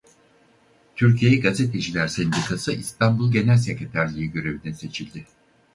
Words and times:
Türkiye 0.95 1.37
Gazeteciler 1.39 2.07
Sendikası 2.07 2.73
İstanbul 2.73 3.31
Genel 3.31 3.57
Sekreterliği 3.57 4.31
görevine 4.31 4.73
seçildi. 4.73 5.25